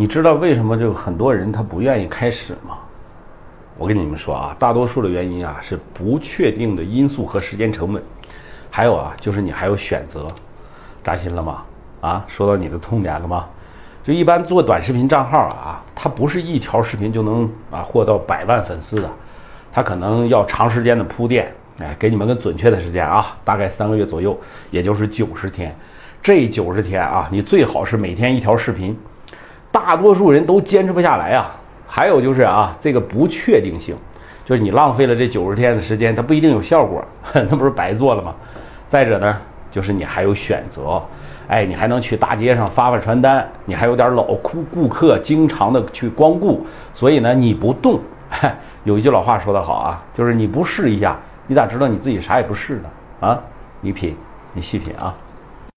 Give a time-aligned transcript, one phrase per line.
[0.00, 2.78] 你知道为什么就很多人他不愿意开始吗？
[3.76, 8.02] 我跟你们说啊，大多数的原因啊是不确定的因素和时间成本，
[8.70, 10.26] 还有啊就是你还有选择，
[11.04, 11.62] 扎心了吗？
[12.00, 13.46] 啊，说到你的痛点了吗？
[14.02, 19.10] 就一般做短视频账号啊，它不是一条视频就能啊获到百万粉丝的，
[19.70, 21.52] 它可能要长时间的铺垫。
[21.78, 24.34] 哎，给你们个准确的时间啊，大概三个月左右，
[24.70, 25.76] 也就是九十天。
[26.22, 28.98] 这九十天啊，你最好是每天一条视频。
[29.70, 31.56] 大多数人都坚持不下来啊。
[31.86, 33.96] 还有就是啊，这个不确定性，
[34.44, 37.04] 就是你浪费了这九十天的时间，它不一定有效果，
[37.34, 38.32] 那不是白做了吗？
[38.86, 39.36] 再者呢，
[39.72, 41.02] 就是你还有选择，
[41.48, 46.64] 哎，你还能去大街上发发传单，你还有点老顾顾客经常的去光顾，
[46.94, 47.98] 所以呢，你不动，
[48.84, 51.18] 有一句老话说得好啊，就是你不试一下。
[51.48, 52.88] 你咋知道你自己啥也不是呢？
[53.18, 53.40] 啊，
[53.80, 54.16] 你品，
[54.52, 55.12] 你细品啊。